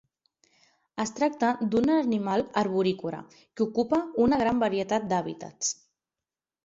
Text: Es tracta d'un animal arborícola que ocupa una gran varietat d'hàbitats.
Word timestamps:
Es 1.03 1.11
tracta 1.17 1.51
d'un 1.75 1.91
animal 1.97 2.43
arborícola 2.63 3.21
que 3.41 3.67
ocupa 3.67 4.01
una 4.25 4.41
gran 4.45 4.65
varietat 4.67 5.07
d'hàbitats. 5.13 5.75